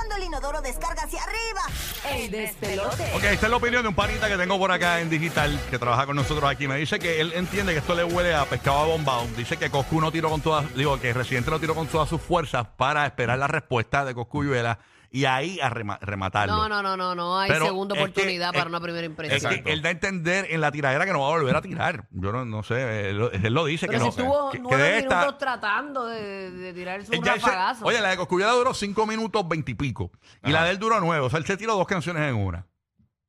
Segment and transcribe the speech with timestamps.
[0.00, 1.60] cuando el inodoro descarga hacia arriba.
[2.08, 3.02] El despelote.
[3.14, 5.78] Ok, esta es la opinión de un panita que tengo por acá en digital que
[5.78, 6.66] trabaja con nosotros aquí.
[6.66, 9.26] Me dice que él entiende que esto le huele a pescado abombado.
[9.36, 12.20] Dice que Coscu no tiró con todas, digo, que Residente no tiró con todas sus
[12.22, 14.78] fuerzas para esperar la respuesta de Coscuyuela
[15.12, 16.54] y ahí a rema- rematarlo.
[16.56, 19.04] No, no, no, no, no hay Pero segunda es que- oportunidad es- para una primera
[19.04, 19.62] Es impresión.
[19.64, 22.06] que él da a entender en la tiradera que no va a volver a tirar.
[22.10, 24.22] Yo no, no sé, él, lo- él lo dice Pero que si no.
[24.24, 27.46] estuvo que, que nueve de minutos esta, tratando de, de tirarse un ya él se-
[27.46, 27.84] rafagazo.
[27.86, 30.12] oye, la de Coscuyuela duró cinco minutos veintipico.
[30.44, 31.26] Y, la de él duró nueve.
[31.26, 32.66] O sea, él se tiró dos canciones en una.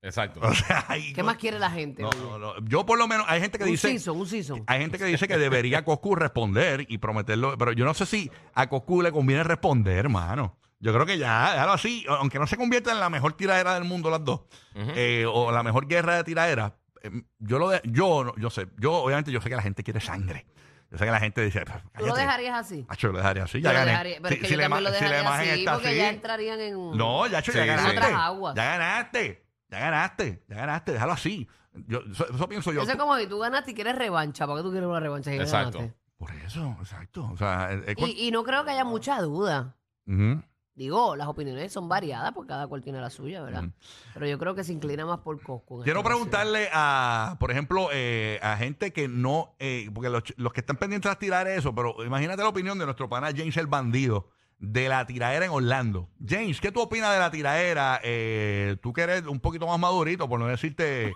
[0.03, 0.39] Exacto.
[0.43, 2.01] O sea, ahí- ¿Qué más quiere la gente?
[2.03, 2.53] No, no, no.
[2.65, 3.87] Yo por lo menos, hay gente que un dice...
[3.89, 4.63] season, un season.
[4.67, 8.29] Hay gente que dice que debería Coscu responder y prometerlo, pero yo no sé si
[8.55, 10.57] a Coscu le conviene responder, hermano.
[10.83, 13.83] Yo creo que ya, déjalo así, aunque no se convierta en la mejor tiradera del
[13.83, 14.41] mundo las dos,
[14.75, 16.73] eh, o la mejor guerra de tiraderas,
[17.03, 19.83] eh, yo lo de, yo, no- yo sé, yo obviamente yo sé que la gente
[19.83, 20.45] quiere sangre.
[20.89, 21.63] Yo sé que la gente dice,
[21.97, 22.85] ¿Tú lo dejarías así?
[22.89, 23.91] Acho, yo lo dejaría así, ya gané.
[23.91, 25.87] dejaría- pero Si- es que si yo también lo si dejaría imagen así, está porque
[25.87, 26.97] así- ya entrarían en...
[26.97, 27.91] No, ya, Acho, ya ganaste.
[27.91, 27.97] sí.
[27.97, 28.55] otras aguas.
[28.55, 29.45] Ya ganaste.
[29.69, 30.43] Ya ganaste.
[30.49, 30.91] Ya ganaste.
[30.91, 31.47] Déjalo así.
[31.87, 32.81] Yo, eso, eso pienso yo.
[32.81, 34.45] Eso es como si tú ganaste y quieres revancha.
[34.45, 35.77] ¿Para qué tú quieres una revancha si Exacto.
[35.77, 35.97] ganaste?
[36.17, 37.29] Por eso, exacto.
[37.31, 39.77] O sea, Y, y no creo que haya mucha duda.
[40.07, 40.43] Ujú.
[40.73, 43.65] Digo, las opiniones son variadas porque cada cual tiene la suya, ¿verdad?
[44.13, 45.81] Pero yo creo que se inclina más por Cosco.
[45.83, 46.03] Quiero ocasión.
[46.03, 50.77] preguntarle a, por ejemplo, eh, a gente que no, eh, porque los, los que están
[50.77, 54.29] pendientes a tirar eso, pero imagínate la opinión de nuestro pana James el Bandido
[54.61, 56.07] de la tiradera en Orlando.
[56.25, 57.99] James, ¿qué tú opinas de la tiradera?
[58.03, 61.13] Eh, tú que eres un poquito más madurito, por no decirte,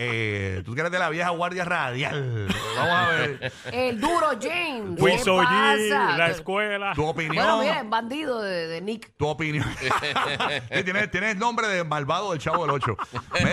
[0.00, 2.46] eh, tú que eres de la vieja guardia radial.
[2.76, 4.98] Vamos a ver El duro James.
[4.98, 6.16] Fui ¿qué pasa?
[6.16, 6.92] la escuela.
[6.94, 7.34] tu opinión.
[7.34, 9.10] Bueno, miren, bandido de, de Nick.
[9.16, 9.66] Tu opinión.
[10.72, 12.96] Sí, tienes, tienes nombre de malvado del chavo del 8.
[13.40, 13.50] Mira,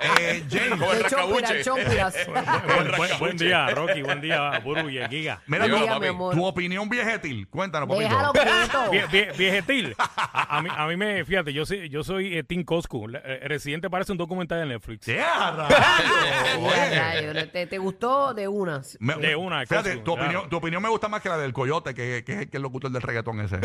[0.00, 0.70] eh, eh, James.
[0.70, 1.62] Como el racabuche.
[1.62, 2.64] chompiras, chompiras.
[2.66, 4.02] Buen, buen- buen día, Rocky.
[4.02, 5.40] Buen día, Buru y Giga.
[5.46, 6.06] Mira, tu, Día, mi papi.
[6.08, 6.34] amor.
[6.34, 7.46] tu opinión viejetil.
[7.48, 8.08] Cuéntanos, papito.
[8.08, 8.90] Déjalo quieto.
[8.90, 9.94] Vie- vie- Viejetil.
[9.98, 13.08] A, a mí, a mí me, fíjate, yo soy, yo soy eh, Tim Coscu.
[13.08, 15.04] La- eh, Residente parece un documental de Netflix.
[15.06, 15.19] ¡Qué
[17.52, 18.80] ¿Te, te gustó de una?
[18.98, 20.26] Me- De una, Fíjate, Coscu, tu, claro.
[20.28, 22.48] opinión, tu opinión me gusta más que la del coyote, que, que es el, que
[22.48, 23.56] es el locutor del reggaetón ese.
[23.56, 23.64] es,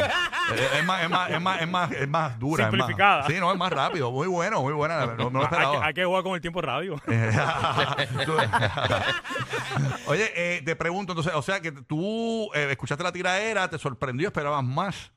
[0.80, 2.66] es más, es, más, es, más, es, más, es más dura.
[2.66, 3.28] es más- Simplificada.
[3.28, 4.12] sí, no, es más rápido.
[4.12, 5.06] Muy bueno, muy buena.
[5.06, 5.86] No, no lo hay, que, esperaba.
[5.86, 6.96] hay que jugar con el tiempo radio.
[8.26, 8.38] Tú-
[10.08, 14.28] Oye, eh, te pregunto, entonces, o sea que tú eh, escuchaste la tiradera, te sorprendió,
[14.28, 15.12] esperabas más.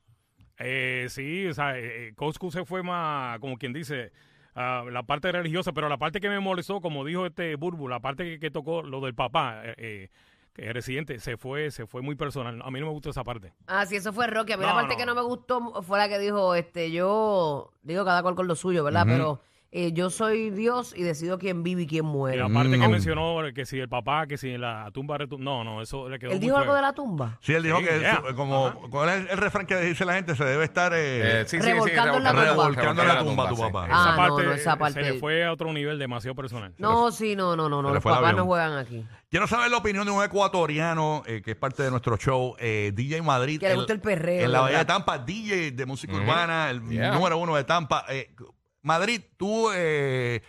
[0.58, 4.10] Eh, sí, o sea, eh, eh, Coscu se fue más, como quien dice,
[4.58, 8.00] a la parte religiosa, pero la parte que me molestó, como dijo este Burbu, la
[8.00, 10.08] parte que, que tocó lo del papá, eh, eh,
[10.52, 12.60] que es residente, se fue, se fue muy personal.
[12.64, 13.52] A mí no me gustó esa parte.
[13.68, 14.52] Ah, sí, eso fue Rocky.
[14.52, 14.98] A mí la parte no.
[14.98, 18.56] que no me gustó fue la que dijo, este, yo, digo cada cual con lo
[18.56, 19.04] suyo, ¿verdad?
[19.06, 22.38] Pero eh, yo soy Dios y decido quién vive y quién Y muere.
[22.38, 22.80] la parte Mm.
[22.80, 26.18] que mencionó, que si el papá, que si la tumba, retu- no, no, eso le
[26.18, 27.38] quedó ¿Él muy dijo algo de la tumba?
[27.42, 28.22] Sí, él dijo Sí, que yeah.
[28.26, 30.34] su- como, ¿cuál es el, refrán que dice la gente?
[30.36, 32.44] Se debe estar eh, Eh, sí, sí, sí, Revolcando en la tumba.
[32.44, 33.62] revolcando en la tumba tu sí.
[33.62, 33.86] papá.
[33.90, 36.72] Ah, Esa no, parte, no, esa parte- se le fue a otro nivel demasiado personal.
[36.78, 37.88] No, sí, no, no, no, no.
[37.88, 38.36] se le Los fue el papás avión.
[38.44, 39.04] no juegan aquí.
[39.30, 42.92] Quiero saber la opinión de un ecuatoriano eh, que es parte de nuestro show, eh,
[42.94, 43.60] DJ Madrid.
[43.60, 44.94] Que le en- gusta el perreo, En la Bahía de ¿verdad?
[44.94, 47.12] Tampa, DJ de música urbana, el Yeah.
[47.12, 48.06] número uno de Tampa.
[48.08, 48.34] Eh,
[48.82, 50.42] Madrid, tú, eh,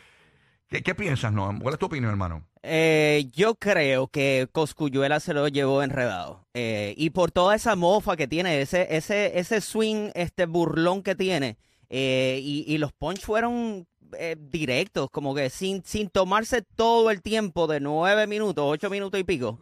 [0.68, 1.58] ¿qué, qué piensas, no?
[1.62, 2.46] ¿Cuál es tu opinión, hermano?
[2.62, 6.46] Eh, yo creo que Coscuyuela se lo llevó enredado.
[6.54, 11.16] Eh, y por toda esa mofa que tiene, ese, ese, ese swing, este burlón que
[11.16, 11.58] tiene,
[11.90, 13.88] eh, y, y los punch fueron
[14.18, 19.20] eh, directos, como que sin, sin tomarse todo el tiempo de nueve minutos, ocho minutos
[19.20, 19.60] y pico.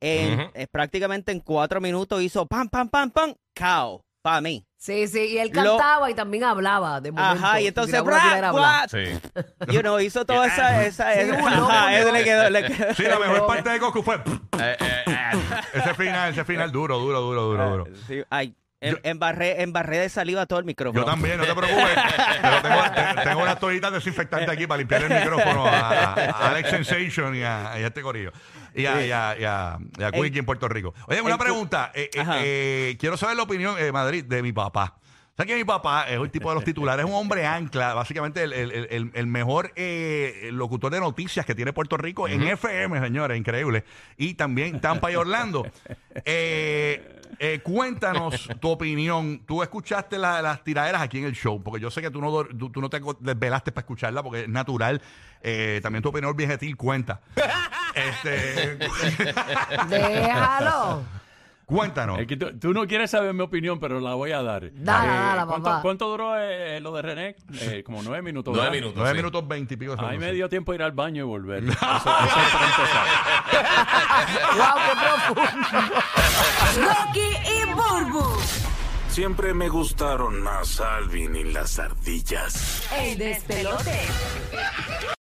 [0.00, 4.64] En, eh, prácticamente en cuatro minutos hizo pam, pam, pam, pam, cao, para mí.
[4.76, 7.44] Sí, sí, y él Lo- cantaba y también hablaba de momento.
[7.46, 8.86] Ajá, y entonces, Tiraba una?
[8.88, 9.04] Sí.
[9.72, 12.94] You know, hizo toda esa, esa, Sí, esa- burlón, ajá, eso le quedó, le quedó.
[12.94, 14.16] Sí, la mejor parte de Goku fue
[14.60, 15.30] Eh, eh, eh.
[15.74, 17.84] ese final, ese final duro, duro, duro, duro, duro.
[18.06, 21.00] Sí, ay, em- embarré, embarré de saliva todo el micrófono.
[21.00, 21.88] Yo también, no te preocupes.
[22.42, 26.12] Pero tengo, te- tengo unas toallitas desinfectantes aquí para limpiar el micrófono a,
[26.48, 28.32] Alex Sensation y a, este corillo.
[28.74, 30.94] Y a, y a, y a, y a Quickie en Puerto Rico.
[31.06, 31.90] Oye, una pregunta.
[31.94, 34.96] Eh, eh, eh, quiero saber la opinión, eh, Madrid, de mi papá.
[35.38, 37.04] ¿Sabes que mi papá es el tipo de los titulares?
[37.06, 41.54] Es un hombre ancla, básicamente el, el- el- el mejor eh, locutor de noticias que
[41.54, 43.84] tiene Puerto Rico en FM, señores, increíble.
[44.16, 45.64] Y también Tampa y Orlando.
[46.24, 49.40] Eh, eh, cuéntanos tu opinión.
[49.46, 52.32] Tú escuchaste la- las tiraderas aquí en el show, porque yo sé que tú no,
[52.32, 55.00] dor- tú, tú no te co- desvelaste para escucharla, porque es natural.
[55.40, 57.20] Eh, también tu opinión viejetil cuenta.
[57.94, 58.78] Este,
[59.88, 61.02] Déjalo.
[61.68, 62.18] Cuéntanos.
[62.18, 64.70] Es que tú, tú no quieres saber mi opinión, pero la voy a dar.
[64.72, 65.82] Dala, Eh, dala, ¿cuánto, papá.
[65.82, 67.36] cuánto duró eh, lo de René?
[67.60, 68.54] Eh, como nueve minutos.
[68.56, 68.96] Nueve minutos.
[68.96, 69.16] Nueve sí.
[69.18, 71.62] minutos veinte y pico me dio tiempo de ir al baño y volver.
[71.68, 72.02] Eso, eso
[72.82, 72.96] es
[74.56, 75.68] wow, qué profundo.
[76.88, 78.24] Rocky y Burbu.
[79.08, 82.88] siempre me gustaron más Alvin y las ardillas.
[82.98, 84.00] El despelote.